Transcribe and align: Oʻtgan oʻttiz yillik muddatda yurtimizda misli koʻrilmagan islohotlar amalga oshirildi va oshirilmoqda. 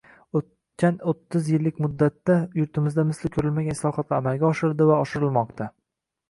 Oʻtgan 0.37 0.95
oʻttiz 1.11 1.49
yillik 1.55 1.81
muddatda 1.85 2.37
yurtimizda 2.61 3.05
misli 3.11 3.31
koʻrilmagan 3.37 3.77
islohotlar 3.79 4.19
amalga 4.23 4.49
oshirildi 4.51 4.89
va 4.95 4.99
oshirilmoqda. 5.05 5.71